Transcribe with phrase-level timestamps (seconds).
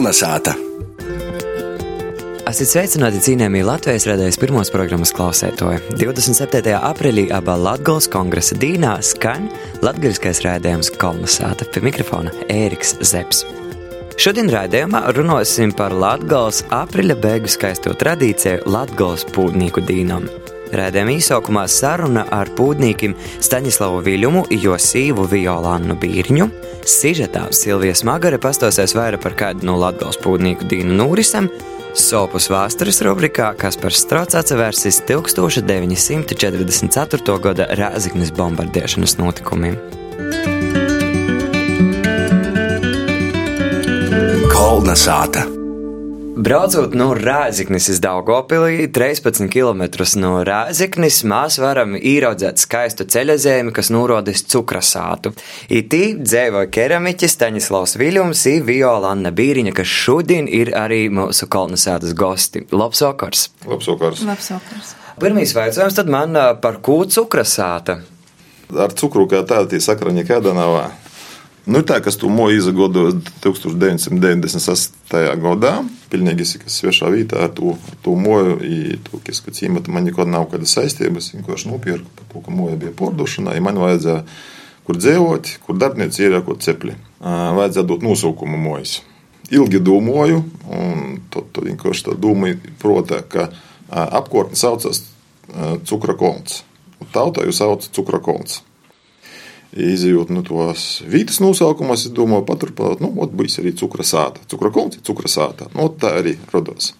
[0.00, 0.54] Kolnesāta!
[2.48, 5.98] Esat sveicināti cienījamie Latvijas radējas pirmos programmas klausētoji.
[6.00, 6.70] 27.
[6.72, 9.50] aprīlī abā Latgales kongresa dīnā skan
[9.84, 13.44] latgaļiskais rādījums Kolnesāta pie mikrofona Ēriks Zepsi.
[14.16, 20.24] Šodien raidījumā runāsim par Latvijas aprīļa beigu skaisto tradīciju Latvijas pūtnieku dīnam.
[20.70, 26.46] Rādījuma īsākumā saruna ar pūtniekiem Staņislavu Viļumu, jo sīvu Violānu Bīrņu.
[26.86, 31.50] Sižetā Silvijas Magare pastāstīs vairāk par kādu no Latvijas pūtnieku dīnu Nūrisam,
[31.96, 37.38] Sopus vēstures rubrikā Kaspars Strauts atsevērsis 1944.
[37.42, 39.74] gada Rāziknes bombardēšanas notikumiem.
[44.54, 45.59] Kolna sāta!
[46.36, 49.82] Braucot no Rāzaknis uz Daugopilī, 13 km
[50.22, 55.32] no Rāzaknis, mēs varam ieraudzīt skaistu ceļazīmi, kas nurodas cukrasātu.
[55.66, 62.14] Itī dzēvoja keramiķis Staņislavs Viļums un Viola Anna Bīriņa, kas šodien ir arī mūsu kolonizētas
[62.14, 62.62] gosti.
[62.70, 63.48] Labs vakars!
[63.66, 64.24] Labs vakars!
[64.30, 64.94] Labs vakars!
[65.20, 68.00] Pirmīs vaicājums tad man par ko cukrasāta?
[68.70, 70.78] Ar cukru kā tādu sakra nekāda nav.
[71.70, 75.18] Nu, tā, kas to moju izgodos 1998.
[75.38, 75.74] gadā,
[76.10, 78.56] pilnīgi svešā vietā ar to, to moju,
[79.06, 82.74] to, kas, ka cīmata man nekad nav kādas saistības, vienkārši nopirku par to, ka moja
[82.80, 84.24] bija pordošanā, ja man vajadzēja
[84.88, 86.96] kur dzīvot, kur darbnieci ieriekot cepli.
[87.22, 88.96] Vajadzēja dot nosaukumu mojas.
[89.54, 90.42] Ilgi domāju,
[90.74, 92.50] un tad, tad vienkārši tā doma
[92.82, 93.46] protā, ka
[93.90, 95.04] apkārtne saucas
[95.86, 96.64] cukra kolns.
[97.14, 98.58] Tautā jūs sauc cukra kolns
[99.76, 104.42] izjūt nu, tos vītas nosaukumus, es domāju, paturpināt, nu, ot, būs arī cukura sāta.
[104.50, 105.70] Cukura kolons ir cukura sāta.
[105.76, 106.94] Nu, tā arī rados.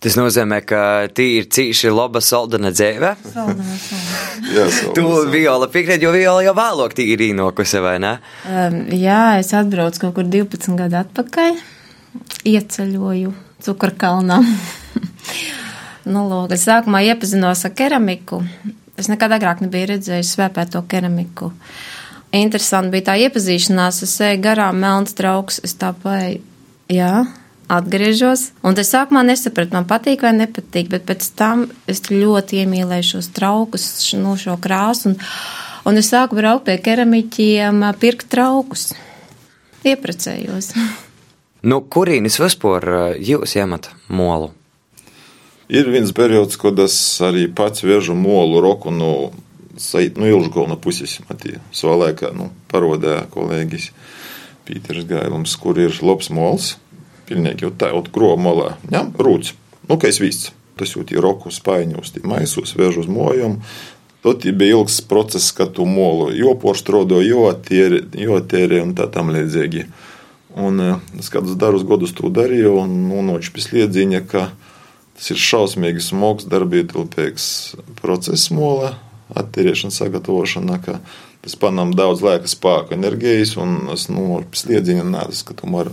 [0.00, 0.80] Tas nozīmē, ka
[1.12, 3.10] tī ir cīši laba saldana dzēve.
[4.56, 4.64] jā,
[4.96, 8.14] tu viola piekrīt, jo viola jau vēlāk tī ir īnokusi, vai ne?
[8.48, 11.60] Um, jā, es atbraucu kaut kur 12 gadu atpakaļ,
[12.48, 13.34] ieceļoju
[13.66, 14.40] cukurkalnā.
[16.12, 18.40] nu, lūk, es sākumā iepazinos ar keramiku.
[18.96, 21.50] Es nekad agrāk nebiju redzējis svēpēto keramiku.
[21.50, 21.93] Uh,
[22.42, 24.02] interesanti bija tā iepazīšanās.
[24.06, 26.40] Es eju garām, melns trauks, es tā paeju,
[26.92, 27.12] jā,
[27.72, 28.48] atgriežos.
[28.64, 33.30] Un es sākumā nesapratu, man patīk vai nepatīk, bet pēc tam es ļoti iemīlēju šos
[33.36, 33.86] traukus,
[34.18, 35.12] no šo krāsu.
[35.12, 35.18] Un,
[35.90, 38.92] un es sāku braukt pie keramiķiem, pirkt traukus.
[39.84, 40.74] Ieprecējos.
[41.64, 42.84] Nu, kurīnis vispār
[43.24, 44.50] jūs iemat molu?
[45.72, 46.92] Ir viens periods, kad es
[47.24, 49.30] arī pats viežu molu roku no
[49.74, 53.90] nu, Ilžgolna puses matī savā laikā nu, parodēja kolēģis
[54.64, 56.74] Pīters Gailums, kur ir labs mols,
[57.28, 59.54] pilnīgi jau tā, jau grova molā, ņem rūts,
[59.88, 60.52] nu, kā es vists.
[60.74, 63.60] Tas jau ir roku spaiņos, maisos, vēž uz mojumu.
[64.24, 69.84] Tad bija ilgs process, kad tu molu joporštrodo, jotēri un tā tam līdzīgi.
[70.58, 70.82] Un
[71.20, 74.48] es kādus darus godus to darīju, un nonācu pie sliedziņa, ka
[75.14, 77.46] tas ir šausmīgi smags, darbietilpīgs
[78.00, 78.96] process molā
[79.32, 80.78] attīrīšana, sagatavošana.
[81.44, 85.90] Tas panām daudz laika, spēka, enerģijas, un es nu, sliedziņā nesu, tomēr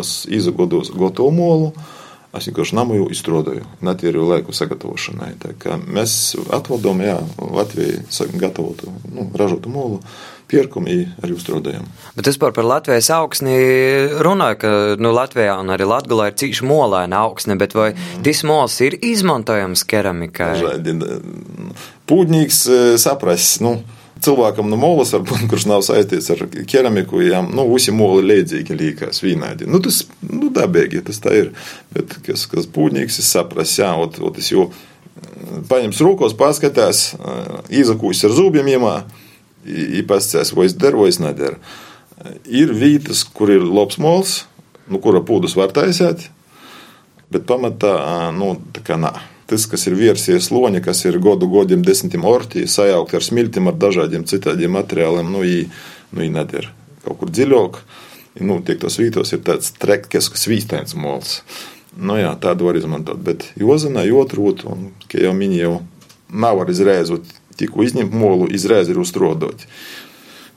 [0.00, 1.70] es izgūstu gotovu molu.
[2.36, 5.30] Es vienkārši namu izstrādāju, netīru laiku sagatavošanai.
[5.88, 7.00] Mēs atvedam
[7.40, 8.02] Latviju
[8.36, 10.02] gatavotu, nu, ražotu molu
[10.48, 11.84] pierkumi arī uzstrādājam.
[12.16, 13.58] Bet vispār par Latvijas augsni
[14.24, 17.90] runāju, ka nu, Latvijā un arī Latgulā ir cīši molaina augsne, bet vai
[18.24, 20.54] tas mols ir izmantojams keramikai?
[20.62, 20.96] Žaidi,
[22.08, 23.76] pūģnīgs e, saprast, nu,
[24.24, 29.22] cilvēkam no molas, varbūt, kurš nav saistīts ar keramiku, jām, nu, visi moli līdzīgi liekas
[29.22, 29.68] vienādi.
[29.70, 31.52] Nu, tas, nu, dabīgi, tas tā ir.
[31.94, 34.70] Bet, kas, kas pūģnīgs, es saprastu, jā, ot, ot, es jau
[35.68, 37.38] paņems rūkos, paskatās, e,
[37.82, 38.96] izakūs ar zūbiem iemā,
[40.08, 41.58] pasakās, vai es daru, vai es nedaru.
[42.50, 44.42] Ir vietas, kur ir labs mols,
[44.90, 46.28] nu, kura pūdas var taisīt,
[47.32, 47.94] bet pamatā,
[48.34, 49.14] nu, tā kā nā
[49.48, 53.78] tas, kas ir viersies loņa, kas ir godu godiem desmitiem orķi, sajaukt ar smiltīm, ar
[53.80, 55.70] dažādiem citādiem materiāliem, nu, viņi
[56.12, 56.74] nu, nedara
[57.04, 57.80] kaut kur dziļāk.
[58.44, 61.40] Nu, tiek tos vītos ir tāds trekkes, kas vīstains mols.
[61.98, 65.78] Nu, jā, tādu var izmantot, bet jozanā, jotrūt, un, kā jau minēju,
[66.30, 67.10] nav arī izreiz
[67.58, 69.66] tikko izņemt molu, izreiz ir uzstrodot.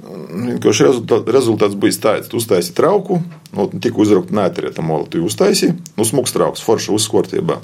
[0.01, 0.87] Vienkārši
[1.29, 3.19] rezultāts bija tāds, ka uztaisīja trauku,
[3.53, 7.59] nu, tikko uzraukt neatrieta molu, tu uztaisīji, nu, smūgs trauks, forša uzskortībā.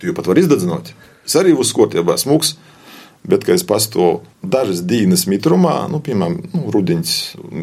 [0.00, 0.90] Tu jau pat vari izdedzināt.
[1.22, 2.56] Es arī uzskotībā smūgs.
[3.22, 7.06] Bet, kad es pastāvu dažas dienas mitrumā, nu, piemēram, nu, rudenī,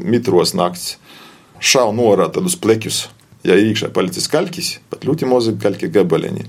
[0.07, 0.93] mitros naktis,
[1.59, 2.99] šāvu norā uz pleķus,
[3.43, 6.47] ja iekšā palicis kalkis, pat ļoti mazi kalki gabaliņi.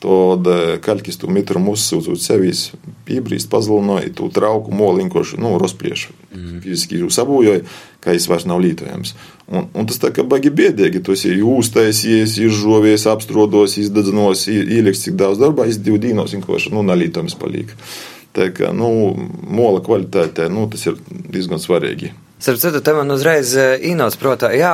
[0.00, 0.46] Tad
[0.80, 2.70] kalkis tu mitrumu uzsūdz uz sevis,
[3.04, 6.14] pībrīst, pazlinoja, tu trauku moliņkoši, nu, rozpliešu.
[6.30, 6.60] Mm.
[6.62, 7.64] fiziski sabūjoja,
[8.00, 9.14] ka viņš vairs nav lietojams.
[9.50, 15.18] Un, un tas tā kā baigi biedīgi, tas ir uztaisies, izžovies, apstrodos, izdedzenos, ieliks cik
[15.18, 17.74] daudz darbā, iz divu dīnos vienkārši, nu, nalītojams palīk.
[18.36, 18.90] Tā kā, nu,
[19.42, 22.12] mola kvalitāte, nu, tas ir diezgan svarīgi.
[22.40, 23.50] Starp citu, te man uzreiz
[23.84, 24.70] īnots protā, jā,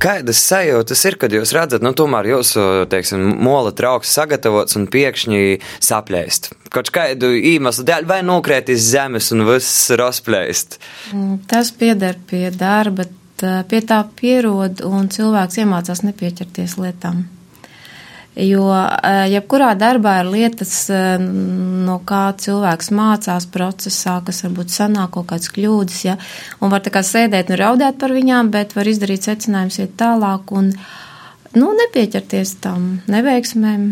[0.00, 5.58] kādas sajūtas ir, kad jūs redzat, nu, tomēr jūsu, teiksim, mola trauks sagatavots un piekšņi
[5.76, 6.54] saplēst.
[6.72, 10.78] Kaut kādu īmeslu dēļ vai nokrēt iz zemes un viss rasplēst.
[11.12, 13.04] Mm, tas pieder pie darba,
[13.40, 17.26] pie tā pierod un cilvēks iemācās nepieķerties lietām.
[18.40, 25.12] Jo eh, jebkurā darbā ir lietas, eh, no kā cilvēks mācās procesā, kas varbūt sanāk
[25.16, 26.16] kaut kādas kļūdas, ja,
[26.60, 30.54] un var tā kā sēdēt un raudēt par viņām, bet var izdarīt secinājumus iet tālāk
[30.56, 30.72] un,
[31.58, 33.90] nu, nepieķerties tam neveiksmēm,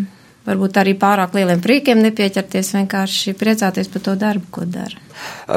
[0.48, 5.04] varbūt arī pārāk lieliem priekiem nepieķerties, vienkārši priecāties par to darbu, ko dara.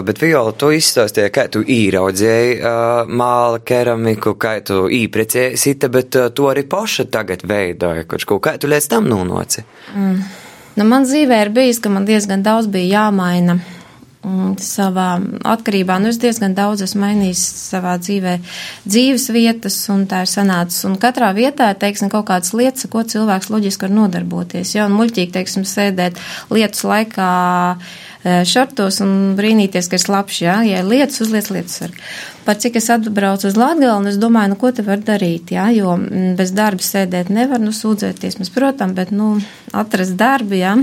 [0.04, 6.18] Bet, Viola, tu izstāstīji, kā tu īraudzēji uh, māla keramiku, kā tu īprecēji sita, bet
[6.18, 9.66] uh, tu arī paša tagad veidoji kaut ko, kā tu līdz tam nonāci?
[9.94, 10.24] Mm.
[10.80, 13.60] Nu, man dzīvē ir bijis, ka man diezgan daudz bija jāmaina
[14.22, 15.16] savā
[15.50, 15.98] atkarībā.
[16.02, 17.42] Nu, es diezgan daudz esmu mainījis
[17.72, 18.36] savā dzīvē
[18.86, 20.86] dzīves vietas, un tā ir sanācis.
[20.86, 24.76] Un katrā vietā ir, teiksim, kaut kādas lietas, ko cilvēks loģiski var nodarboties.
[24.78, 26.22] Ja, un muļķīgi, teiksim, sēdēt
[26.54, 27.32] lietas laikā
[27.74, 32.00] e, šortos un brīnīties, ka ir slapši, ja, ja ir lietas, uzliec lietas var.
[32.46, 35.70] Par cik es atbraucu uz Latgali, un es domāju, nu, ko te var darīt, ja,
[35.74, 35.98] jo
[36.38, 39.40] bez darba sēdēt nevar, nu, sūdzēties mēs, protams, bet, nu,
[39.74, 40.78] atrast darbu, ja.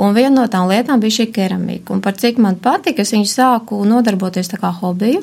[0.00, 1.92] Un viena no tām lietām bija šī keramika.
[1.92, 5.20] Un par cik man patika, es viņu sāku nodarboties tā kā hobiju.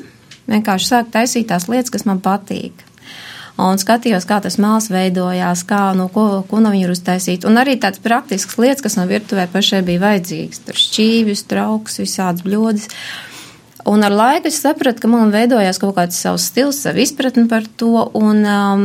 [0.50, 2.86] Vienkārši sāku taisīt tās lietas, kas man patīk.
[3.60, 7.44] Un skatījos, kā tas māls veidojās, kā, no ko, ko no viņa ir uztaisīt.
[7.48, 10.62] Un arī tādas praktiskas lietas, kas no virtuvē pašai bija vajadzīgas.
[10.64, 12.88] Tur šķīvis, trauks, visādas bļodas.
[13.88, 17.64] Un ar laiku es sapratu, ka man veidojās kaut kāds savs stils, savu izpratni par
[17.80, 18.82] to, un um,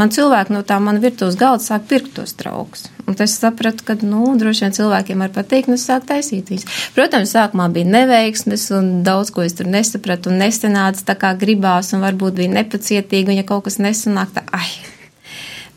[0.00, 2.86] man cilvēki no tā mana virtuves galda sāk pirkt tos trauks.
[3.10, 6.68] Un es sapratu, ka, nu, droši vien cilvēkiem var patikt, un es sāku taisīt viņus.
[6.96, 11.92] Protams, sākumā bija neveiksmes, un daudz ko es tur nesapratu, un nesanāca tā kā gribās,
[11.96, 14.68] un varbūt bija nepacietīgi, un ja kaut kas nesanāk, tā, ai,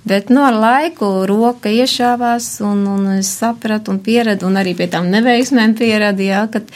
[0.04, 4.90] Bet nu, ar laiku roka iešāvās, un, un es sapratu, un pieradu, un arī pie
[4.92, 6.68] tām neveiksmēm pieradu, jā, kad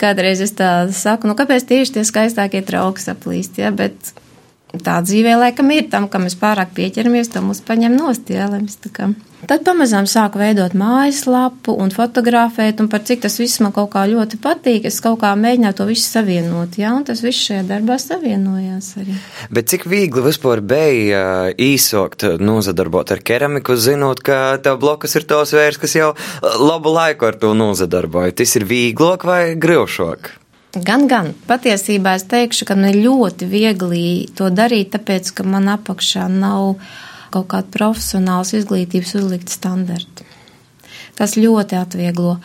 [0.00, 4.12] kādreiz es tā saku, nu, kāpēc tieši tie skaistākie trauki saplīst, jā, bet
[4.82, 8.32] tā dzīvē laikam ir tam, ka mēs pārāk pieķeramies, to mums paņem nost,
[8.94, 9.12] kā.
[9.44, 14.06] Tad pamazām sāku veidot mājaslapu un fotografēt, un par cik tas viss man kaut kā
[14.08, 17.98] ļoti patīk, es kaut kā mēģināju to visu savienot, jā, un tas viss šajā darbā
[18.00, 19.18] savienojās arī.
[19.52, 21.24] Bet cik viegli vispār bija
[21.60, 26.14] īsokt nozadarbot ar keramiku, zinot, ka tev blokas ir tos vērs, kas jau
[26.62, 28.32] labu laiku ar to nozadarboja.
[28.40, 30.32] Tas ir vieglāk vai grūšāk?
[30.74, 31.32] Gan, gan.
[31.46, 36.80] Patiesībā es teikšu, ka man ir ļoti viegli to darīt, tāpēc, ka man apakšā nav
[37.34, 40.26] kaut kāda profesionāls izglītības uzlikt standarti.
[41.14, 42.40] Tas ļoti atvieglo.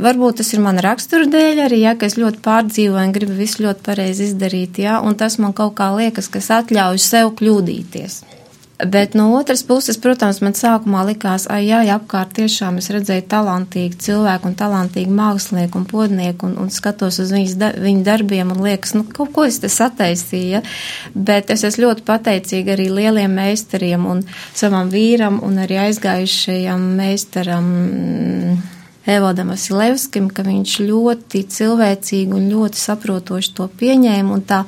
[0.00, 3.66] Varbūt tas ir mana rakstura dēļ arī, ja, ka es ļoti pārdzīvoju un gribu visu
[3.66, 8.22] ļoti pareizi izdarīt, ja, un tas man kaut kā liekas, kas atļauj sev kļūdīties.
[8.82, 14.00] Bet no otras puses, protams, man sākumā likās, ah, jā, apkārt tiešām es redzēju talantīgu
[14.02, 18.64] cilvēku un talantīgu mākslinieku un podnieku un, un skatos uz viņas, da, viņu darbiem un
[18.66, 20.48] liekas, nu, kaut ko es te sataisīju.
[20.56, 20.62] Ja?
[21.14, 27.68] Bet es esmu ļoti pateicīga arī lieliem meistariem un savam vīram un arī aizgājušajam meistaram.
[29.04, 34.62] Evodam Vasilevskim, ka viņš ļoti cilvēcīgi un ļoti saprotoši to pieņēma un tā,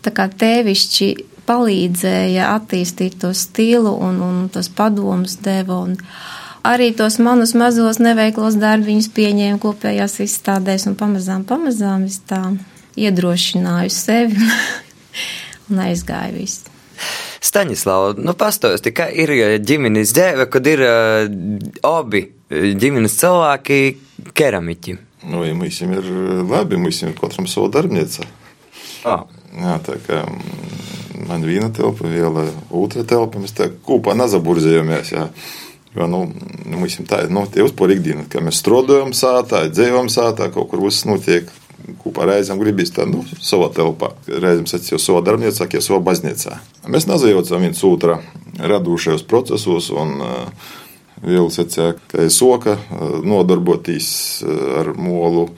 [0.00, 1.10] tā kā tēvišķi
[1.48, 5.80] palīdzēja attīstīt to stilu un, un tos padomus deva.
[5.86, 5.96] Un
[6.66, 12.42] arī tos manus mazos neveiklos darbiņus pieņēma kopējās izstādēs un pamazām, pamazām es tā
[13.00, 14.38] iedrošināju sevi
[15.70, 16.70] un aizgāju visu.
[17.44, 21.26] Staņislava, nu pastāsti, kā ir ģimenes dēve, kad ir uh,
[21.84, 23.80] obi ģimenes cilvēki
[24.32, 24.96] keramiķi?
[25.28, 26.08] Nu, ja mums ir
[26.48, 28.24] labi, mums ir katram savu darbnīcu.
[29.08, 29.24] Ah.
[29.54, 30.22] Jā, tā kā
[31.28, 33.42] man viena telpa, viela otra telpa.
[33.42, 35.12] Mēs tā kopā nezaburzējamies.
[35.14, 35.28] Jā.
[35.94, 36.24] Jo, nu,
[36.74, 41.06] mums tā ir nu, uzpūra ikdiena, ka mēs strādājam sātā, dzīvojam sātā, kaut kur viss
[41.06, 41.50] notiek.
[42.00, 44.14] Kopā reizēm gribīs tā, nu, savā telpā.
[44.26, 46.56] Reizēm sacīja savā darbnīcā, ja savā baznīcā.
[46.90, 48.18] Mēs nezajaucam viens otra
[48.58, 50.72] radušajos procesos un uh,
[51.22, 54.08] vēl sacīja, ka soka uh, nodarboties
[54.42, 55.50] uh, ar molu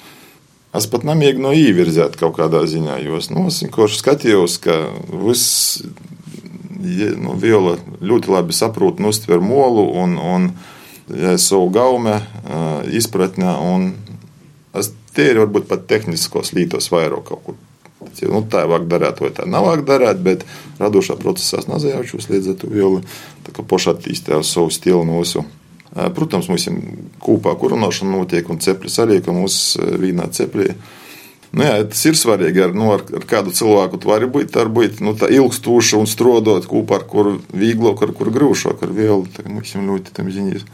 [0.76, 4.78] Es pat nemēģinu no īvirzēt kaut kādā ziņā, jo es nu, vienkārši skatījos, ka
[5.11, 5.80] viss
[7.21, 10.50] nu, viola ļoti labi saprot un uztver molu un, un
[11.16, 12.21] ja savu gaume
[12.92, 13.56] izpratnē.
[15.16, 17.62] Tie ir varbūt pat tehniskos lītos vairāk kaut kur
[18.30, 20.45] Nu, tā vajag darīt, vai tā nav vajag darīt, bet
[20.80, 23.02] radošā procesā es nezajaušos līdz ar to violi.
[23.45, 25.45] Tā kā poši attīstījās savu stilu nosu.
[26.16, 26.76] Protams, mums ir
[27.24, 30.74] kopā kurināšana notiek, un ceplis arī, ka mums vīnā ceplī.
[31.56, 32.64] Nu, jā, tas ir svarīgi.
[32.66, 36.66] Ar, nu, ar, ar kādu cilvēku tu vari būt, ar būt nu, ilgstoši un strodot
[36.68, 39.24] kopā ar kuru vieglāk, ar kuru grūšāk, ar vielu.
[39.32, 40.66] Tā, mums ir ļoti tam ziņas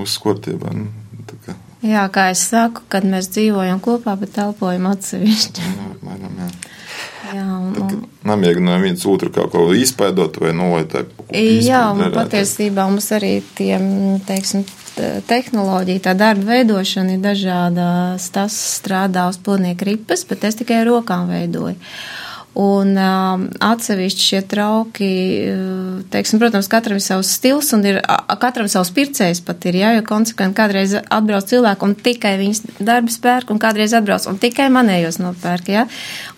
[0.00, 0.74] uzskortībā.
[0.74, 0.90] Nu,
[1.84, 5.64] Jā, kā es saku, kad mēs dzīvojam kopā, bet telpojam atsevišķi.
[5.64, 5.93] Jā, jā.
[8.24, 8.30] Un...
[8.32, 11.04] Nemēģinām viens otru kaut ko izpēdot vai no nu.
[11.34, 13.76] Jā, un patiesībā mums arī tie,
[14.24, 14.64] teiksim,
[15.28, 18.30] tehnoloģija, tā darba veidošana ir dažādas.
[18.34, 21.76] Tas strādā uz pludnieku ripas, bet es tikai rokām veidoju.
[22.54, 25.08] Un um, atsevišķi šie trauki,
[25.50, 27.98] uh, teiksim, protams, katram ir savs stils un ir,
[28.38, 33.18] katram savs pircējs pat ir, jā, jo konsekventi kādreiz atbrauc cilvēku un tikai viņas darbas
[33.24, 35.88] pērk un kādreiz atbrauc un tikai manējos nopērk, jā.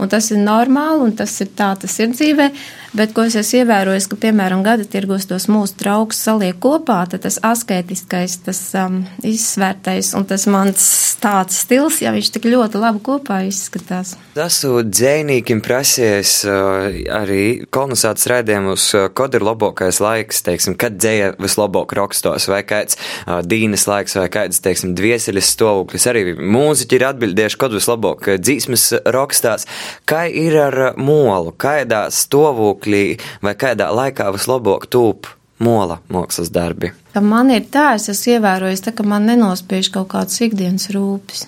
[0.01, 2.51] Un tas ir normāli un tas ir tā, tas ir dzīvē.
[2.97, 7.27] Bet, ko es esmu ievērojis, ka, piemēram, gada tirgos tos mūsu trauks saliek kopā, tad
[7.27, 10.87] tas asketiskais, tas um, izsvērtais un tas mans
[11.21, 14.15] tāds stils, ja viņš tik ļoti labi kopā izskatās.
[14.33, 16.87] Tas dzēnīkim prasies uh,
[17.19, 22.97] arī kolonizācijas rēdiemus, uh, kad ir labākais laiks, teiksim, kad dzēja vislabāk rakstos, vai kāds
[22.97, 26.09] uh, dīnes laiks, vai kāds, teiksim, dvieseļas stāvoklis.
[26.09, 29.69] Arī mūziķi ir atbildējuši, kad vislabāk dzīsmes rakstās.
[30.09, 32.86] Kā ir ar molu, kādā stāvoklī?
[32.87, 35.27] Stāvoklī vai kādā laikā vislabāk tūp
[35.59, 36.93] mola mākslas darbi?
[37.13, 41.47] Ka man ir tā, es esmu ievērojis, tā, ka man nenospiež kaut kāds ikdienas rūpes.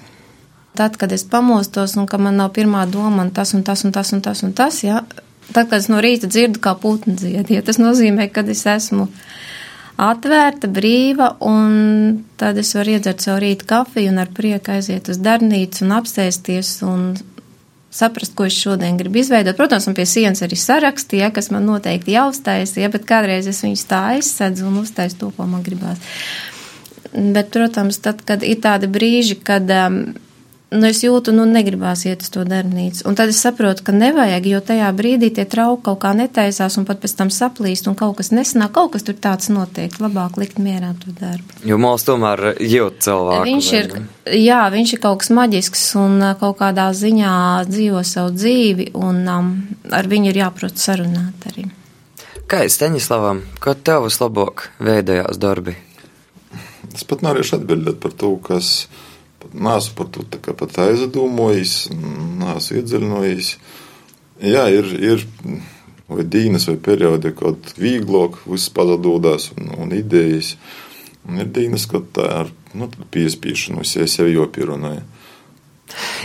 [0.77, 3.93] Tad, kad es pamostos un ka man nav pirmā doma, man tas un tas un
[3.93, 5.03] tas un tas un tas, ja,
[5.53, 9.09] tad, kad es no rīta dzirdu kā putni dzied, ja, tas nozīmē, ka es esmu
[9.99, 15.19] atvērta, brīva, un tad es varu iedzert savu rītu kafiju un ar prieku aiziet uz
[15.19, 17.11] darbnīcu un apsēsties un
[17.91, 19.57] saprast, ko es šodien gribu izveidot.
[19.57, 24.03] Protams, man pie sienas arī sarakstīja, kas man noteikti jāuztaisīja, bet kādreiz es viņus tā
[24.15, 26.01] aizsedzu un uztaisu to, ko man gribās.
[27.13, 30.03] Bet, protams, tad, kad ir tādi brīži, kad um,
[30.75, 33.05] nu, es jūtu, nu, negribās iet uz to darbnīcu.
[33.09, 36.87] Un tad es saprotu, ka nevajag, jo tajā brīdī tie trauki kaut kā netaisās un
[36.89, 39.95] pat pēc tam saplīst un kaut kas nesanāk, kaut kas tur tāds notiek.
[40.03, 41.63] Labāk likt mierā to darbu.
[41.69, 43.49] Jo mūls tomēr jūt cilvēku.
[43.49, 43.91] Viņš ir,
[44.37, 47.35] jā, viņš ir kaut kas maģisks un uh, kaut kādā ziņā
[47.71, 49.53] dzīvo savu dzīvi un um,
[49.95, 51.69] ar viņu ir jāprot sarunāt arī.
[52.49, 55.75] Kā es Teņislavam, kā tev vislabāk veidojās darbi?
[56.95, 58.89] Es pat nevarēšu atbildēt par to, kas
[59.55, 61.89] Nāsu par to pat aizdomojis,
[62.41, 63.53] nāsu iedziļinojis.
[64.43, 65.25] Jā, ir, ir
[66.09, 70.57] vai dīnas vai periodi, kad vieglāk viss pazudās un, un idejas.
[71.29, 75.05] Un ir dīnas, kad tā ar nu, piespiešanos, ja sevi jopierunāja.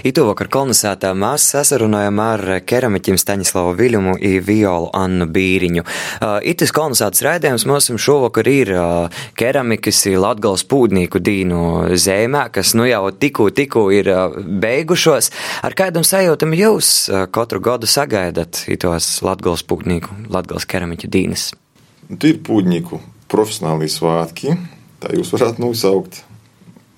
[0.04, 5.86] Ituvakar kolonizētā mēs sasarunājam ar keramiķim Staņislavu Viļumu i Violu Annu Bīriņu.
[6.50, 8.74] Itis kolonizētas raidījums mums šovakar ir
[9.40, 11.62] keramikas Latgals pūdnīku dīnu
[12.00, 14.12] zēmē, kas nu jau tiku, tiku ir
[14.66, 15.32] beigušos.
[15.64, 16.94] Ar kādam sajūtam jūs
[17.32, 21.52] katru gadu sagaidat itos Latgals pūdnīku, Latgals keramiķu dīnes?
[22.20, 23.00] Tie ir pūdnīku
[23.32, 24.58] profesionāli svātki,
[25.02, 26.26] tā jūs varētu nosaukt.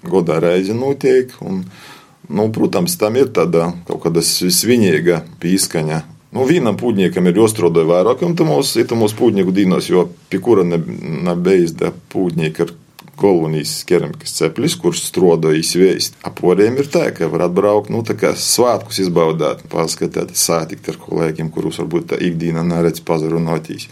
[0.05, 1.31] Godā reizi notiek.
[1.41, 1.94] Un, uh,
[2.29, 6.01] Nu, protams, tam ir tāda kaut kāda svinīga pīskaņa.
[6.35, 11.93] Nu, vienam pūģniekam ir jāstrādā vairākam mūsu, ir mūsu pūģnieku dīnos, jo pie kura nebeizda
[12.11, 12.73] pūģnieka ar
[13.15, 16.17] kolonijas keramikas ceplis, kurš strādāja izvēst.
[16.27, 21.51] Aporiem ir tā, ka var atbraukt, nu, tā kā svētkus izbaudīt, paskatīt, sātikt ar kolēģiem,
[21.55, 23.87] kurus varbūt tā ikdienā neredz pazarunotīs,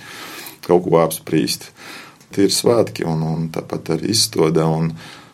[0.68, 1.70] kaut ko apspriest.
[2.34, 4.66] Tie ir svētki un, un tāpat arī izstāde.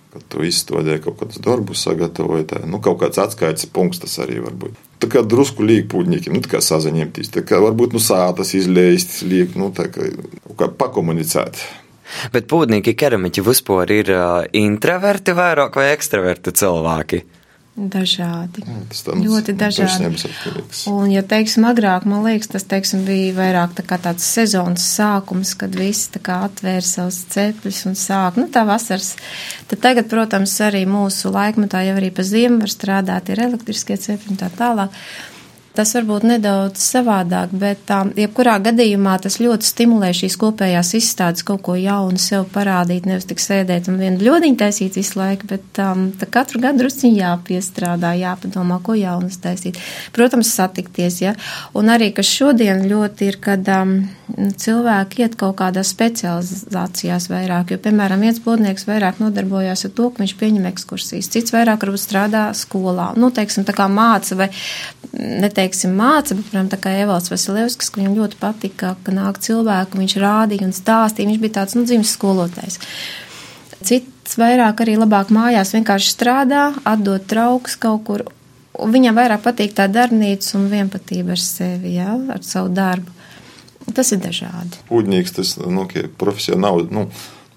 [0.10, 4.40] Kad tu izstādīji kaut kādus darbus, sagatavoji tā, nu, kaut kāds atskaites punkts tas arī
[4.42, 4.78] var būt.
[5.00, 9.20] Tā kā drusku liek pūģņiem, nu, tā kā sazaņemties, tā kā varbūt nu sātas izleist,
[9.30, 10.10] liek, nu, tā kā,
[10.58, 11.62] kā pakomunicēt.
[12.34, 17.22] Bet pūdnīgi keramiķi vispār ir uh, introverti vairāk vai ekstraverti cilvēki?
[17.80, 18.60] Dažādi.
[18.68, 20.10] Jā, tas ļoti dažādi.
[20.92, 25.78] Un, ja teiksim, agrāk, man liekas, tas, teiksim, bija vairāk tā tāds sezonas sākums, kad
[25.80, 29.14] visi tā kā atvēra savus cepļus un sāk, nu, tā vasaras.
[29.72, 34.34] Tad tagad, protams, arī mūsu laikmetā jau arī pa ziemu var strādāt, ir elektriskie cepļi
[34.36, 35.00] un tā tālāk.
[35.78, 41.62] Tas varbūt nedaudz savādāk, bet um, jebkurā gadījumā tas ļoti stimulē šīs kopējās izstādes kaut
[41.68, 46.08] ko jaunu sev parādīt, nevis tik sēdēt un vienu bļodiņu taisīt visu laiku, bet um,
[46.34, 49.78] katru gadu drusciņi jāpiestrādā, jāpadomā, ko jaunas taisīt.
[50.16, 51.36] Protams, satikties, ja.
[51.78, 53.94] Un arī, kas šodien ļoti ir, kad um,
[54.36, 60.24] cilvēki iet kaut kādās specializācijās vairāk, jo, piemēram, viens būdnieks vairāk nodarbojās ar to, ka
[60.24, 64.50] viņš pieņem ekskursijas, cits vairāk varbūt strādā skolā, nu, teiksim, tā kā māca vai,
[65.14, 69.42] ne teiksim, māca, bet, piemēram, tā kā Evalds Vasiljevskis, ka viņam ļoti patika, ka nāk
[69.44, 72.80] cilvēku, viņš rādīja un stāstīja, viņš bija tāds, nu, dzimis skolotājs.
[73.86, 78.26] Cits vairāk arī labāk mājās vienkārši strādā, atdot trauks kaut kur.
[78.80, 83.16] Viņam vairāk patīk tā darbnīca un vienpatība ar sevi, jā, ar savu darbu.
[83.96, 84.80] Tas ir dažādi.
[84.88, 85.88] Pūģnieks tas, nu,
[86.22, 87.08] profesionāli, nu,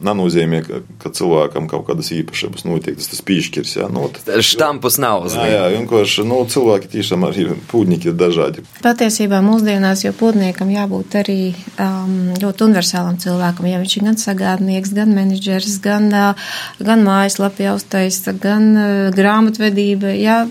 [0.07, 2.99] nenozīmē, ka, ka cilvēkam kaut kādas īpašības notiek.
[2.99, 4.39] Tas tas pīšķirs, jā, no tā.
[4.45, 8.65] Štampus nav uz jā, jā, vienkārši, nu, cilvēki tiešām arī pūdnieki ir dažādi.
[8.85, 11.39] Patiesībā mūsdienās, jo pūdniekam jābūt arī
[11.77, 17.69] um, ļoti universālam cilvēkam, ja viņš ir gan sagādnieks, gan menedžers, gan, uh, gan mājaslapi
[17.73, 20.43] austaisa, gan uh, grāmatvedība, jā,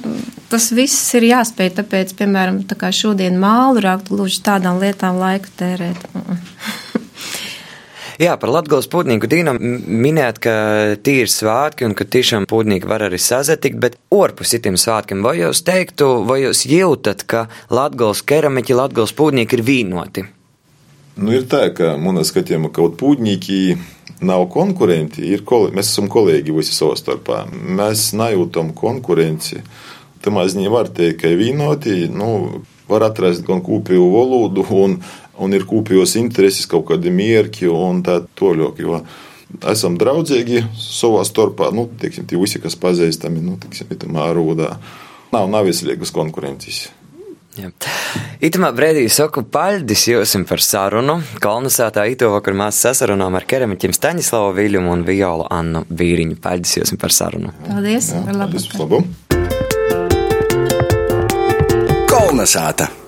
[0.51, 5.51] tas viss ir jāspēj, tāpēc, piemēram, tā kā šodien mālu rākt, gluži tādām lietām laiku
[5.60, 6.08] tērēt.
[8.22, 10.51] Jā, par Latvijas putnīku dīnam minēt, ka
[11.01, 15.40] tie ir svētki un ka tiešām putnīgi var arī sazatikt, bet orpus itiem svētkiem, vai
[15.40, 20.25] jūs teiktu, vai jūs jūtat, ka Latvijas keramiķi, Latvijas putnīgi ir vīnoti?
[21.18, 23.80] Nu, ir tā, ka manā skatījumā kaut putnīgi
[24.22, 25.42] nav konkurenti, ir
[25.74, 27.48] mēs esam kolēģi visi savā starpā.
[27.50, 29.63] Mēs nejūtam konkurenci.
[30.22, 35.00] Tamā ziņā var teikt, ka vienoti, nu, var atrast gan kopīgu valodu un
[35.41, 38.81] un ir kopējos intereses, kaut kādi mierki un tā toļok.
[38.86, 39.01] Jo
[39.71, 44.75] esam draudzīgi savā starpā, nu, teiksim, tie visi, kas pazīstami, nu, teiksim, itamā rūdā.
[45.31, 46.89] Nav, nav veselīgas konkurences.
[47.60, 47.67] Jā.
[48.43, 51.17] Itamā brīdī saku paļdis jums par sarunu.
[51.43, 56.39] Kolonizētā ito vakar mēs sasarunām ar keramiķiem Staņislavu Viļumu un Violu Annu Vīriņu.
[56.43, 57.51] Paļdis jums par sarunu.
[57.67, 58.13] Paldies!
[58.15, 59.03] Jā, par paldies, labu!
[62.12, 63.00] Kolonizēta!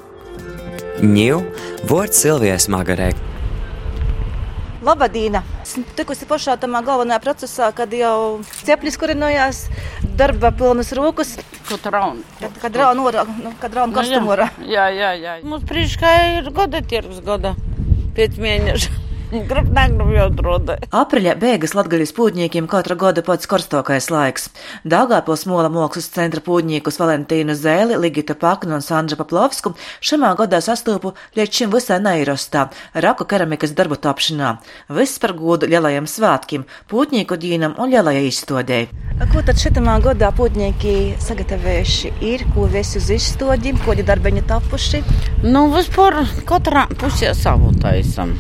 [1.03, 1.39] Ņū,
[1.89, 3.09] vārds Silvijai Smagarē.
[4.87, 5.41] Labadīna!
[5.59, 9.65] Esmu tikusi pašā tamā galvenajā procesā, kad jau ceplis kurinojās,
[10.15, 11.35] darba pilnas rokas.
[11.67, 12.23] Kad rauna.
[12.39, 14.47] Kad, kad rauna orā, nu, kad rauna karstumorā.
[14.63, 15.37] Jā, jā, jā.
[15.43, 17.57] Mums priekšā ir gada tirgus gada
[18.15, 19.02] pēc mēneša.
[20.93, 24.49] Apriļa beigas latgaļas pūģniekiem katra gada pats karstākais laiks.
[24.85, 29.73] Dāgāpils mola mākslas centra pūģniekus Valentīnu Zēli, Ligita Paknu un Sandra Paplovsku
[30.05, 34.53] šamā gadā sastopu līdz šim visai neirostā raku keramikas darbu tapšanā.
[34.93, 38.91] Viss par godu lielajiem svētkiem, pūģnieku dīnam un lielajai izstādēji.
[39.33, 45.05] Ko tad šitamā gadā pūģnieki sagatavojuši ir, ko visi uz izstādi, ko viņi darbeņi tapuši?
[45.45, 48.37] Nu, vispār katrā pusē savu taisam.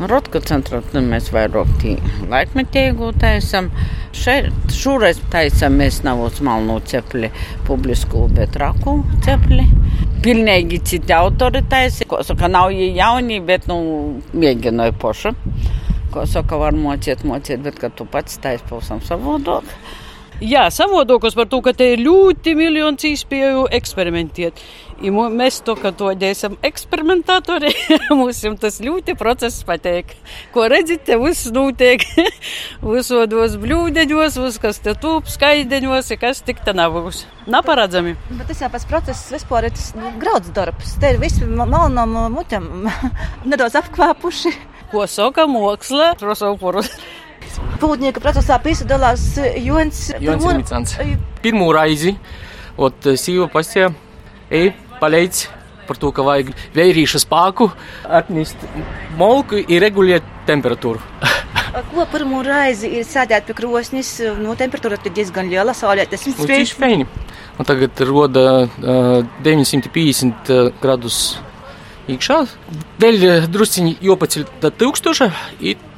[0.00, 1.82] Rotka centrā mēs vairāk
[2.30, 3.68] laikmetīgu taisam.
[4.16, 7.28] Šeit šoreiz taisam mēs nav uz malnu cepli
[7.66, 9.66] publisku, bet raku cepli.
[10.24, 12.08] Pilnīgi citi autori taisa.
[12.08, 13.76] Ko saka, nav jie jauni, bet, nu,
[14.32, 15.34] mēģināju pošu.
[16.14, 19.68] Ko saka, var mocīt, mocīt, bet, kad tu pats taisi pausam savādāk.
[20.40, 24.62] Jā, savādākos par to, ka te ir ļoti miljons iespēju eksperimentēt.
[25.04, 27.74] I mēs to, ka to esam eksperimentatori,
[28.16, 30.14] mums tas ļoti process patīk.
[30.54, 32.06] Ko redzat, te viss notiek
[32.94, 37.26] visodos bļūdeņos, viss, kas te tūp, skaideņos, kas tik te nav būs.
[37.44, 38.16] Naparedzami.
[38.32, 40.96] Bet tas jau pats process vispār ir tas nu, grauds darbs.
[41.00, 42.88] Te ir visi malnām muķam
[43.50, 44.56] nedaudz apkvāpuši.
[44.90, 46.88] Ko saka māksla, prosauporus.
[47.80, 49.24] Pūtnieka procesā piedalās
[49.60, 50.96] Jons Micans.
[51.40, 52.16] Pirmo raizi,
[52.76, 53.88] ot sīva pastie,
[54.52, 55.46] ej, paleidz
[55.90, 57.66] par to, ka vajag vērīšu spēku,
[58.20, 58.60] atnest
[59.18, 61.02] molku un regulēt temperatūru.
[61.90, 66.74] Ko pirmo reizi ir sēdēt pie krosnis, no temperatūra ir diezgan liela, saulētas nu, spēj.
[66.78, 67.06] feini.
[67.60, 70.50] Un tagad roda uh, 950
[70.82, 71.20] gradus
[72.14, 72.40] iekšā.
[73.00, 75.28] Vēl drusciņi jopaceļ tā tūkstoša,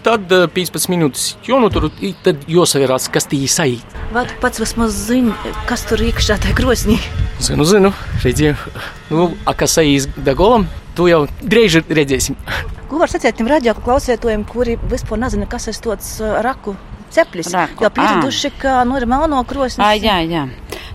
[0.07, 1.89] tad 15 minūtes jonotur,
[2.27, 3.97] tad jāsavērās, kas tī sajūt.
[4.13, 5.35] Vai tu pats vismaz zini,
[5.71, 6.99] kas tur iekšā tajā krosnī?
[7.43, 7.93] Zinu, zinu,
[8.25, 8.57] redzēju.
[9.13, 12.39] Nu, a kas sajīs dagolam, to jau drīz redzēsim.
[12.91, 16.77] Ko var sacīt tiem radio klausētojiem, kuri vispār nezina, kas ir tāds raku
[17.14, 17.52] ceplis?
[17.54, 17.86] Raku.
[17.86, 19.84] Jo pieraduši, ka nu, ir melno krosnis.
[19.84, 20.48] À, jā, jā.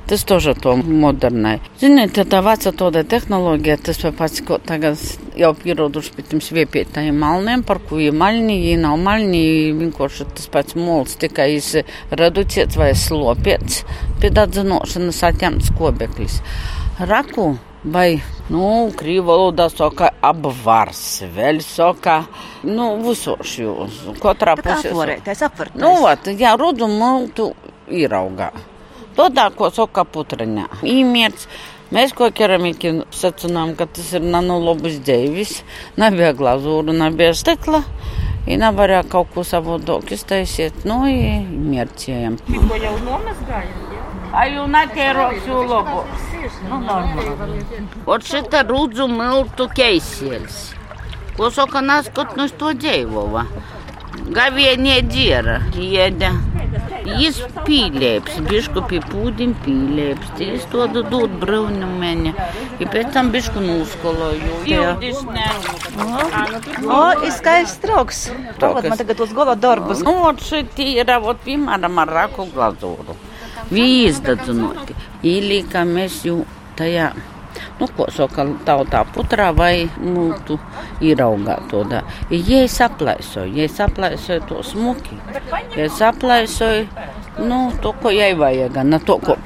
[0.06, 1.60] Tas тоже to modernai.
[1.80, 5.00] Ziniet, tā vecā tāda tehnoloģija, tas pats, ko tagad
[5.38, 9.44] jau pieraduši pie tiem sviepietajiem malniem, par ko ir maļņi, ja nav maļņi,
[9.78, 11.48] vienkārši tas pats mols tikai
[12.18, 13.84] reducēts vai slopiets,
[14.20, 16.42] pie dadzinošanas atņemts kobeklis.
[17.00, 18.21] Raku vai,
[18.53, 18.63] nu,
[18.97, 21.03] krīva valodā saka apvars,
[21.35, 22.19] vēl saka,
[22.67, 24.91] nu, visoši jūs, katrā pusē.
[24.91, 25.81] Apvarētais, apvarētais.
[25.83, 27.51] Nu, vat, jā, rudumu tu
[27.91, 28.51] īraugā.
[29.17, 30.67] Tādā, ko saka putraņā.
[30.85, 31.47] Īmērts.
[31.95, 35.61] Mēs ko keramiki sacinām, ka tas ir nanolobus dēvis.
[35.97, 37.81] Nebija glazūra, nebija stekla.
[38.47, 40.83] I nevarēja kaut ko savādāk iztaisīt.
[40.87, 42.37] Nu, mērķējam.
[42.47, 43.71] Tikko jau nomazgājam, jā?
[43.71, 43.86] A jau
[44.73, 46.27] nekēroks, jo labāks.
[46.67, 47.61] Nu, normāli.
[48.05, 50.59] Ot šita rudzu miltu keisieļs.
[51.37, 53.45] Ko saka, nas, kaut no to dzīvova.
[54.33, 56.31] Gavienie dziera, jēda.
[57.07, 60.33] Jis pīlēps, bišku pie pūdim pīlēps.
[60.41, 62.33] Jis to dod braunumeņa.
[62.81, 64.57] I pēc tam bišku nūskoloju.
[64.67, 65.77] Jūdis nerūs.
[66.83, 68.25] O, ir skaists trauks.
[68.59, 70.03] Pavad man tagad uz gola darbus.
[70.03, 73.15] Nu, ot šitie ir, ot, piemēram, ar raku glazūru.
[73.71, 74.95] Vīzdadzinoti.
[75.27, 76.43] Īlīkā mēs jau
[76.79, 77.11] tajā.
[77.79, 80.57] Nu, ko saka, tautā putrā vai mūtu
[81.01, 82.03] īraugā to da.
[82.29, 85.17] Ja es aplaisoju, ja es aplaisoju to smuki,
[85.75, 86.85] ja es aplaisoju,
[87.45, 89.37] nu, to, ko jai vajag, ne to, ko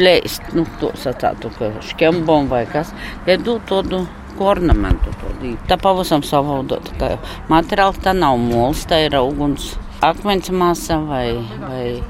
[0.00, 2.92] plēst, nu, to sacātu, ka škembom vai kas,
[3.28, 4.06] ja du tādu
[4.38, 5.34] ko ornamentu to.
[5.68, 7.16] Tā pavisam savādot, ka
[7.50, 9.74] materiāls tā nav mols, tā ir auguns.
[10.00, 12.02] Akmens masa vai, vai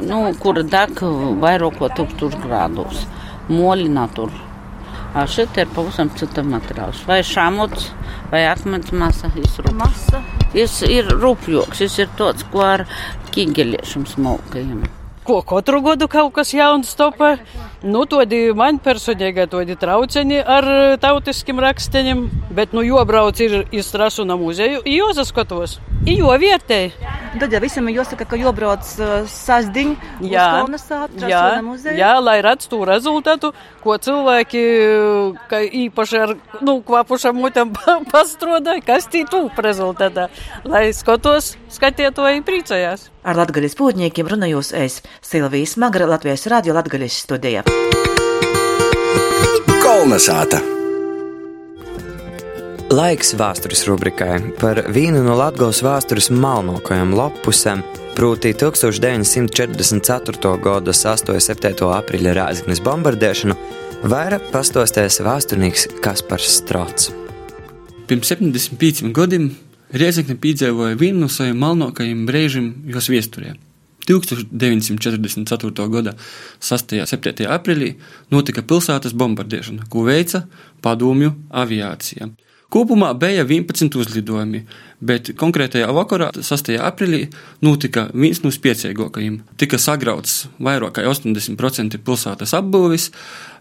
[0.00, 0.96] nu, kura deg
[1.42, 3.02] vairāk kā 1000 grādos.
[3.52, 4.32] Molina tur.
[5.28, 7.04] Šeit ir pavisam cita materiāls.
[7.06, 7.90] Vai šāmots,
[8.32, 9.28] vai akmens masa.
[9.76, 10.22] Masa.
[10.56, 12.86] Jis ir rupjoks, jis ir tāds, ko ar
[13.34, 14.80] kīgeliešiem smalkajiem.
[15.28, 17.36] Ko katru gadu kaut kas jauns topā.
[17.84, 20.64] Nu, todi man personīgi todi trauceni ar
[21.02, 22.22] tautiskiem raksteņiem,
[22.56, 25.76] bet nu jobrauc ir iz Strasuna muzeju, i jo zaskatos,
[26.08, 26.94] jo vērtēji.
[27.34, 29.92] Tad jau visam ir jāsaka, ka jobrauc uh, sasdiņ
[30.30, 30.46] Jā.
[30.62, 31.98] Kalnasātu, Jā, muzeju.
[31.98, 33.50] jā, lai redz to rezultātu,
[33.84, 34.62] ko cilvēki,
[35.50, 37.74] ka īpaši ar nu, kvapušam mutam
[38.14, 40.30] pastroda, kas tī tūp rezultātā.
[40.64, 43.10] Lai skatos, skatietoji priecājās.
[43.24, 47.73] Ar latgaļas pūtņiem runājos es, Silvija Smagra, Latvijas radio latgaļas studijā.
[49.82, 50.60] Kolnesāta!
[52.94, 57.82] Laiks vēstures rubrikai par vienu no Latvijas vēstures malnākajām lapusēm,
[58.14, 60.52] proti 1944.
[60.62, 61.32] gada 8.
[61.34, 61.74] un 7.
[61.98, 63.54] aprīļa Rāzaknes bombardēšanu,
[64.12, 67.10] vairāk pastostēs vēsturnieks Kaspars Strots.
[68.06, 69.50] Pirms 75 gadiem
[69.94, 73.52] Riezekne piedzīvoja vienu no saviem malnākajiem brīžiem jos viesturē.
[74.08, 75.88] 1944.
[75.90, 76.14] gada
[76.60, 76.96] 6.
[77.00, 77.48] un 7.
[77.56, 77.94] aprīlī
[78.34, 80.44] notika pilsētas bombardēšana, ko veica
[80.84, 82.30] padomju aviācija.
[82.74, 84.64] Kopumā bija 11 uzlidojumi,
[84.98, 86.72] bet konkrētajā vakarā, 6.
[86.82, 87.28] aprīlī,
[87.62, 89.36] notika viens no spēcīgākajiem.
[89.60, 93.10] Tika sagrauts vairāk kā 80% pilsētas apbūves,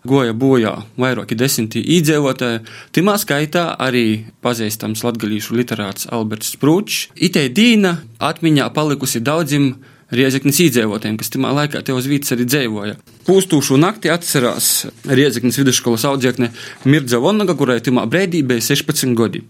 [0.10, 2.64] goja bojā vairāki desmiti iedzīvotāji,
[2.96, 7.12] timā skaitā arī pazīstams latgalīšu literāts Alberts Sprūčs.
[7.14, 9.76] Itē dīna atmiņā palikusi daudziem
[10.14, 12.98] Riezeknis iedzīvotājiem, kas tajā laikā te uz vietas arī dzīvoja.
[13.28, 14.70] Pūstūšu nakti atcerās
[15.10, 16.52] Riezeknis vidusskolas audzēkne
[16.86, 19.44] Mirdza Vonaga, kurai tajā brīdī bija 16 gadi.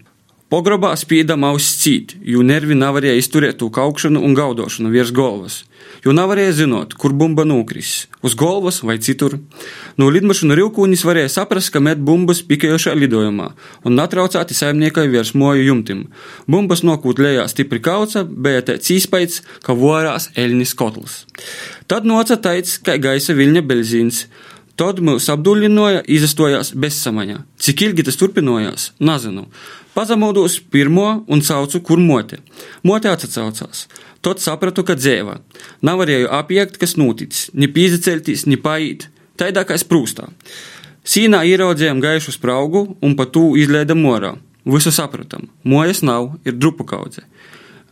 [0.54, 5.56] Pogrobā spīda mauss cīt, jo nervi nevarēja izturēt to kaukšanu un gaudošanu virs galvas,
[6.04, 9.40] jo nevarēja zinot, kur bumba nokris- uz galvas vai citur.
[9.98, 13.50] No lidmašīnu rīkūnis varēja saprast, ka met bumbas pikējošā lidojumā
[13.84, 16.06] un atraucāti saimniekai virs moju jumtim.
[16.46, 21.24] Bumbas nokūt lejā stipri kauca, bija tāds īspējas, ka vorās eļņas kotls.
[21.88, 24.26] Tad noca taids, kā gaisa viļņa belzīns.
[24.76, 27.44] Tad mūs apdullinoja, izastojās bezsamaņā.
[27.58, 29.46] Cik ilgi tas turpinājās, nezinu.
[29.94, 32.40] Pazemūdos pirmo un saucu, kur mote.
[32.82, 33.84] Mote atsaucās.
[34.24, 35.36] Tad sapratu, ka dzēva.
[35.86, 39.06] Nav varēju apiekt, kas noticis, ni pīzeceltīs, ni paīt.
[39.38, 40.26] Taidā kā sprūstā.
[41.04, 44.34] Sīnā ieraudzējām gaišu spraugu un pa tū izlēda morā.
[44.64, 45.46] Visu sapratam.
[45.62, 47.26] Mojas nav, ir drupu kaudze.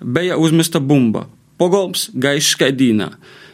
[0.01, 1.29] Bija uzmesta bumba.
[1.61, 3.13] Pogolms gaišs kā dīnā.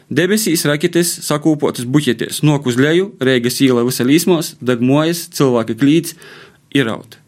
[0.09, 6.15] Debesīs raketes sakūpotas buķeties, nok uz leju, reigas īla visa līsmos, degmojas, cilvēka klīts,
[6.73, 7.19] iraut.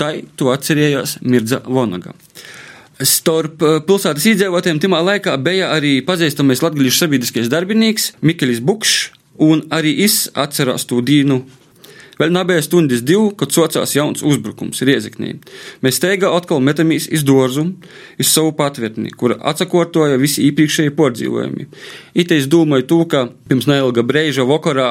[0.00, 2.14] Tai to atcerējās Mirdza Vonaga.
[3.04, 9.10] Starp eh, pilsētas iedzīvotājiem timā laikā bija arī pazīstamais latgadījušs sabiedriskais darbinīgs Mikelis Bukšs,
[9.44, 11.42] un arī es atceros to dīnu.
[12.20, 15.38] Vēl nebija stundas divu, kad socās jauns uzbrukums Riezeknī.
[15.84, 17.64] Mēs steigā atkal metamies iz dārzu,
[18.20, 21.70] iz savu patvērtni, kura atsakortoja visi iepriekšējie pārdzīvojumi.
[22.12, 24.90] It es domāju to, ka pirms neilga brīža vakarā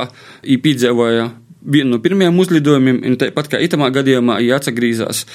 [0.58, 1.30] īpiedzīvoja
[1.62, 5.26] vienu no pirmajiem uzlidojumiem, un tāpat kā itamā gadījumā, viņa atgriežas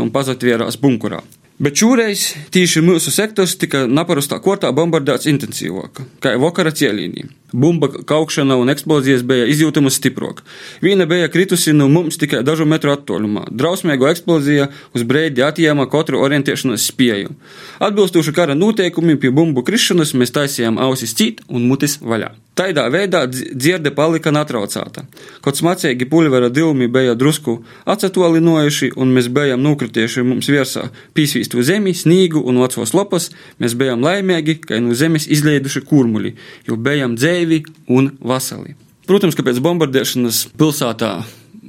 [0.00, 1.22] un pazatvērās bunkurā.
[1.56, 7.24] Bet šoreiz tieši mūsu sektors tika naparastā kortā bombardēts intensīvāk, kā vakara cielīnī.
[7.56, 10.42] Bumba kaukšana un eksplozijas bija izjūtamas stiprāk.
[10.84, 13.46] Viena bija kritusi no mums tikai dažu metru attālumā.
[13.48, 17.32] Drausmīga eksplozija uz brīdi atjēma katru orientēšanās spēju.
[17.88, 22.34] Atbilstoši kara noteikumiem pie bumbu krišanas mēs taisījām ausis cīt un mutis vaļā.
[22.56, 25.02] Tādā veidā dzirde palika natraucāta.
[25.44, 31.92] Kaut smacīgi pulvera dilmi bija drusku atcetolinojuši, un mēs bijām nokritieši mums virsā pīsvīstu zemi,
[31.92, 33.28] snīgu un vecos lopas,
[33.60, 36.32] mēs bijām laimīgi, ka no zemes izlieduši kurmuli,
[36.64, 38.76] jo bijām dzēvi gaivi un vasali.
[39.06, 41.12] Protams, ka pēc bombardēšanas pilsētā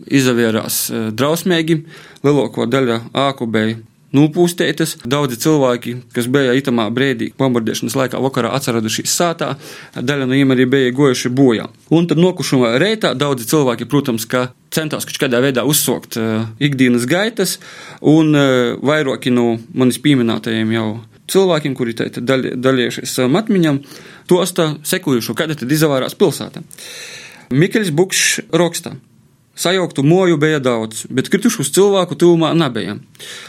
[0.07, 1.83] izavērās eh, drausmīgi,
[2.25, 3.83] lielāko daļu ākubēju
[4.17, 4.95] nopūstētas.
[5.05, 9.51] Daudzi cilvēki, kas bija itamā brīdī, bombardēšanas laikā, vakarā atsaradušies sātā,
[9.97, 11.67] daļa no viņiem arī bija gojuši bojā.
[11.93, 17.05] Un tad nokušumā reitā daudzi cilvēki, protams, ka centās kaut kādā veidā uzsākt uh, ikdienas
[17.09, 17.57] gaitas,
[17.99, 20.87] un uh, vairāki no manis pieminētajiem jau
[21.31, 26.63] cilvēkiem, kuri daļ, dalījušies savam atmiņam, tos tā sekojušo, kad tad izavārās pilsētā.
[27.49, 28.97] Mikls Bukšs raksta.
[29.57, 32.93] Sajauktu moju bija daudz, bet kritušus cilvēku tuvumā nebija.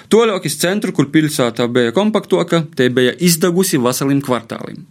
[0.09, 4.87] Toļākis centru, kur pilsētā bija kompaktoka, te bija izdegusi veselim kvartālim.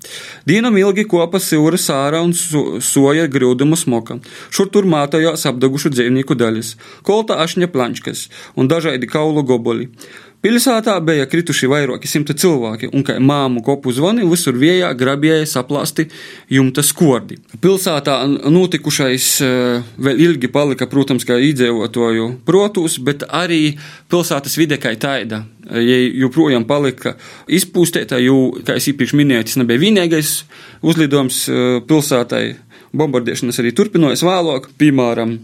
[0.45, 4.19] Dīnam ilgi kopa silra sāra un so, soja grūdumu smoka.
[4.53, 6.75] Šur tur mātojās apdegušu dzīvnieku daļas,
[7.09, 9.89] kolta ašņa plančkas un dažādi kaulu goboli.
[10.47, 16.05] Pilsētā bija krituši vairāki simti cilvēki, un kā māmu kopu zvani, visur vējā grabēja saplāsti
[16.55, 17.35] jumta skordi.
[17.59, 18.15] Pilsētā
[18.47, 23.73] notikušais eh, vēl ilgi palika, protams, kā iedzīvotāju protūs, bet arī
[24.07, 25.41] pilsētas vide kā tāda.
[25.67, 27.17] Ja joprojām palika
[27.51, 30.33] izpūstēta, jo, kā es iepriekš minēju, tas nebija vienīgais
[30.79, 32.45] uzlidojums eh, pilsētai.
[32.95, 35.35] Bombardēšanas arī turpinājas vēlāk, piemēram,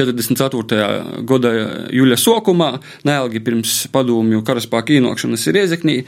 [0.00, 1.24] 44.
[1.28, 1.52] gada
[1.94, 2.70] jūļa sākumā,
[3.08, 5.98] neilgi pirms padomju karaspēka ienākšanas Riezeknī,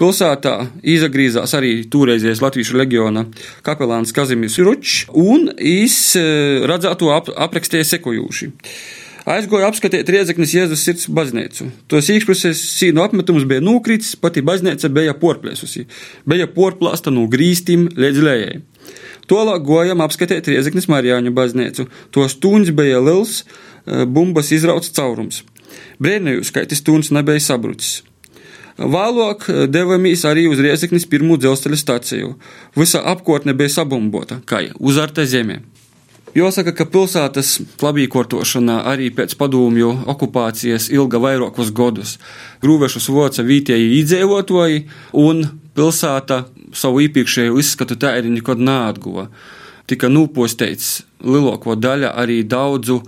[0.00, 0.56] pilsētā
[0.94, 3.26] izagrīzās arī toreizējais Latviešu leģiona
[3.66, 6.26] kapelāns Kazimīrs Ručs, un viņš e,
[6.70, 8.52] redzēto ap, aprakstīja sekojoši.
[9.32, 11.68] Aizgoja apskatīt Riezeknes Jēzus sirds baznīcu.
[11.90, 15.84] Tos īkšpusēs sīnu apmetums bija nūkrits, pati baznīca bija porplēsusi,
[16.26, 18.56] bija porplāsta no grīstīm līdz lējai.
[19.32, 21.86] Tolāk gojam apskatīt Riezeknes Marijāņu baznīcu.
[22.12, 23.44] To stūns bija liels,
[23.86, 25.40] eh, bumbas izrauts caurums.
[26.02, 28.02] Brēnējus, ka tas stūns nebija sabrucis.
[28.76, 32.34] Vēlāk eh, devāmies arī uz Riezeknes pirmo dzelzceļa staciju.
[32.76, 35.62] Visa apkārtne bija sabumbota, kā uzarta zemē.
[36.36, 42.18] Jāsaka, ka pilsētas labīkortošana arī pēc padomju okupācijas ilga vairākus gadus.
[42.64, 45.44] Grūvešus voca vietēji iedzīvotāji, un
[45.76, 49.28] pilsēta savu iepriekšējo izskatu arī nekad neatguva.
[49.86, 53.00] Tika nūposteits lielāko daļu arī daudzu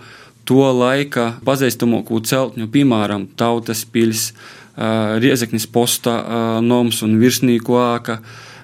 [0.45, 4.33] to laika pazīstamāko celtņu, piemēram, Tautas pils,
[4.75, 6.17] Riezeknis posta
[6.61, 8.19] noms un virsnīku āka.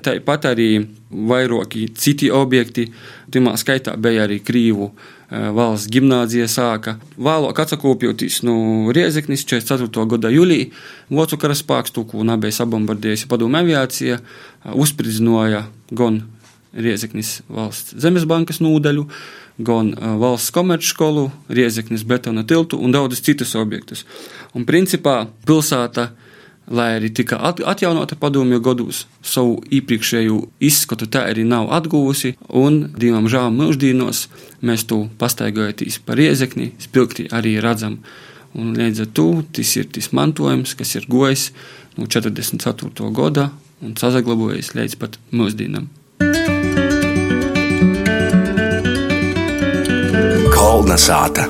[0.04, 0.68] Tāpat arī
[1.10, 2.86] vairāki citi objekti,
[3.32, 4.90] timā skaitā bija arī Krīvu
[5.30, 6.96] valsts gimnāzija sāka.
[7.18, 10.06] Vēlāk atsakopjoties no Riezeknis 44.
[10.10, 10.70] gada jūlijā,
[11.10, 14.18] Vācu karaspēks tūku nebija sabombardējusi padomu aviācija,
[14.74, 16.22] uzspridzināja gan
[16.70, 19.06] Riezeknis valsts zemesbankas nūdaļu,
[19.66, 24.04] gan valsts komercskolu, Riezeknis betona tiltu un daudzus citus objektus.
[24.54, 26.10] Un principā pilsēta
[26.70, 33.28] lai arī tika atjaunota padomju gados, savu iepriekšējo izskatu tā arī nav atguvusi, un, divam
[33.30, 34.26] žēl, mūždienos
[34.62, 38.00] mēs to pastaigojoties par riezekni, spilgti arī redzam.
[38.54, 41.50] Un līdz ar to tas ir tas mantojums, kas ir gojis
[41.98, 43.10] no 44.
[43.14, 45.88] gada un sazaglabojies līdz pat mūsdienam.
[50.54, 51.46] Kolna sāta.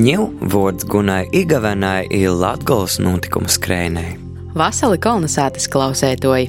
[0.00, 4.29] Ņēmu vārds Gunai Igavenai ir Latgals notikuma skrējēji.
[4.50, 6.48] Vasali kolonizētas klausētoji.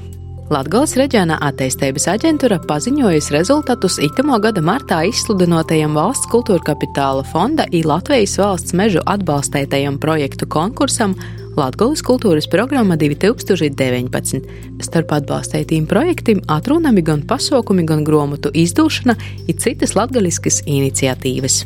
[0.51, 7.83] Latvijas reģionā attīstības aģentūra paziņojusi rezultātus itamo gada martā izsludinotajam valsts kultūra kapitāla fonda i
[7.85, 11.13] Latvijas valsts mežu atbalstētajam projektu konkursam
[11.55, 14.49] Latvijas kultūras programma 2019.
[14.81, 21.61] Starp atbalstētiem projektiem atrunami gan pasaukumi, gan grāmatu izdūšana ir citas latgaliskas iniciatīvas.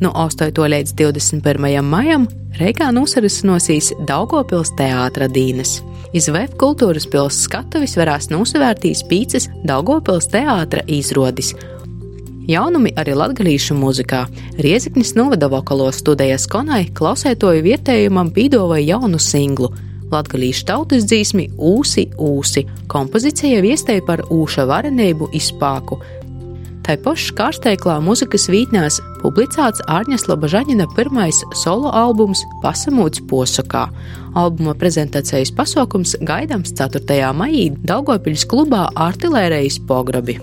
[0.00, 0.68] No 8.
[0.68, 1.82] līdz 21.
[1.82, 5.80] maijam Reigā nosarisinosies Daugopils teātra dīnes.
[6.14, 11.50] Iz VF kultūras pils skatuvis varēs nosvērtīs pīcis Daugopils teātra izrodis.
[12.46, 14.22] Jaunumi arī latgalīšu muzikā.
[14.62, 19.72] Rieziknis novada vokalo studijas konai klausētoju vietējumam pīdovai jaunu singlu.
[20.14, 22.62] Latgalīšu tautas dzīsmi Ūsi, Ūsi.
[22.86, 25.98] Kompozīcija viestēja par ūša varenību izpāku,
[26.88, 33.82] Tai pašā kārsteiklā muzikas vītnēs publicēts Ārņas Labažaņina pirmais solo albums Pasamūts posakā.
[34.32, 37.18] Albuma prezentācijas pasaukums gaidāms 4.
[37.36, 40.38] maijā Daugopiļas klubā Artilērijas pograbi.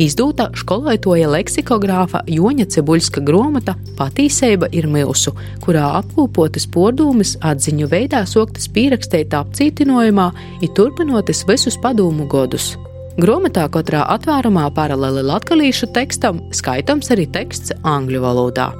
[0.00, 8.72] Izdota skolotoja leksikogrāfa Joņa Cebuļska grāmata Patīsība ir milsu, kurā apkopotas podūmas atziņu veidā soktas
[8.72, 10.32] pierakstīt apcītinojumā,
[10.64, 12.72] ir turpinoties visus padomu godus.
[13.14, 18.72] Grāmatā katrā atvērumā paralēli latviešu tekstam skaitams arī teksts angļu valodā.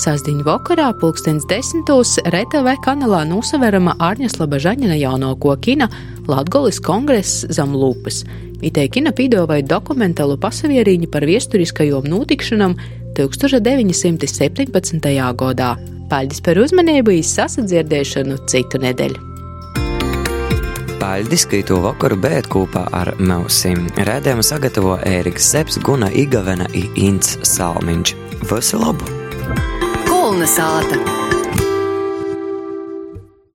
[0.00, 5.90] Sasdiņu vakarā, pulkstens desmitos, RTV kanālā nosaverama Ārņas Labažaņina jauno kina
[6.30, 8.24] Latgolis kongress zem lūpas.
[8.64, 12.76] Itē kina pīdovai dokumentālu pasavieriņu par viesturiskajom notikšanām
[13.18, 15.10] 1917.
[15.36, 15.76] gadā.
[16.08, 19.29] Paļģis par uzmanību izsasadzirdēšanu citu nedēļu.
[21.00, 23.86] Paļģis, ka to vakaru bēt kopā ar Mausim.
[24.04, 28.14] Rēdējumu sagatavo Ēriks Seps, Guna Igavena i Ints Salmiņš.
[28.52, 29.08] Visu labu!
[30.10, 31.29] Kolnesāta!